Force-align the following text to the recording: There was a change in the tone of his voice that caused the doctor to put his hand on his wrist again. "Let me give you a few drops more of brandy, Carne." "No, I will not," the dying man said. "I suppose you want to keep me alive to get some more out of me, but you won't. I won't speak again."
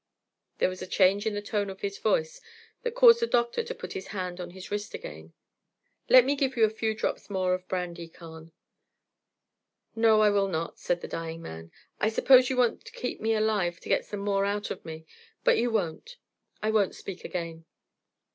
There 0.57 0.67
was 0.67 0.81
a 0.81 0.87
change 0.87 1.27
in 1.27 1.35
the 1.35 1.43
tone 1.43 1.69
of 1.69 1.81
his 1.81 1.99
voice 1.99 2.41
that 2.81 2.95
caused 2.95 3.19
the 3.19 3.27
doctor 3.27 3.61
to 3.61 3.75
put 3.75 3.93
his 3.93 4.07
hand 4.07 4.39
on 4.39 4.49
his 4.49 4.71
wrist 4.71 4.95
again. 4.95 5.33
"Let 6.09 6.25
me 6.25 6.35
give 6.35 6.57
you 6.57 6.63
a 6.63 6.71
few 6.71 6.95
drops 6.95 7.29
more 7.29 7.53
of 7.53 7.67
brandy, 7.67 8.07
Carne." 8.09 8.51
"No, 9.95 10.21
I 10.21 10.31
will 10.31 10.47
not," 10.47 10.77
the 10.77 10.95
dying 11.07 11.43
man 11.43 11.69
said. 11.99 12.05
"I 12.07 12.09
suppose 12.09 12.49
you 12.49 12.57
want 12.57 12.83
to 12.85 12.91
keep 12.93 13.21
me 13.21 13.35
alive 13.35 13.79
to 13.81 13.89
get 13.89 14.03
some 14.03 14.21
more 14.21 14.43
out 14.43 14.71
of 14.71 14.83
me, 14.83 15.05
but 15.43 15.59
you 15.59 15.69
won't. 15.69 16.17
I 16.63 16.71
won't 16.71 16.95
speak 16.95 17.23
again." 17.23 17.65